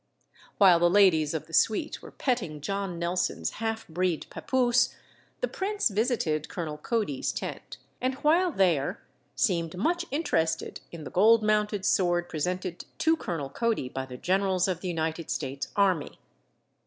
While 0.57 0.79
the 0.79 0.89
ladies 0.89 1.35
of 1.35 1.45
the 1.45 1.53
suite 1.53 2.01
were 2.01 2.09
petting 2.09 2.59
John 2.59 2.97
Nelson's 2.97 3.51
half 3.61 3.87
breed 3.87 4.25
papoose, 4.31 4.95
the 5.41 5.47
prince 5.47 5.89
visited 5.89 6.49
Colonel 6.49 6.79
Cody's 6.79 7.31
tent 7.31 7.77
and 8.01 8.15
while 8.15 8.51
there 8.51 9.03
seemed 9.35 9.77
much 9.77 10.07
interested 10.09 10.79
in 10.91 11.03
the 11.03 11.11
gold 11.11 11.43
mounted 11.43 11.85
sword 11.85 12.29
presented 12.29 12.85
to 12.97 13.15
Colonel 13.15 13.51
Cody 13.51 13.89
by 13.89 14.07
the 14.07 14.17
generals 14.17 14.67
of 14.67 14.81
the 14.81 14.87
United 14.87 15.29
States 15.29 15.67
Army. 15.75 16.17